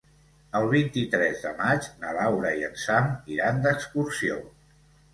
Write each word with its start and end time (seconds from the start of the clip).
El 0.59 0.63
vint-i-tres 0.71 1.43
de 1.43 1.51
maig 1.61 1.91
na 2.05 2.15
Laura 2.21 2.57
i 2.63 2.67
en 2.71 2.77
Sam 2.87 3.15
iran 3.39 3.65
d'excursió. 3.69 4.45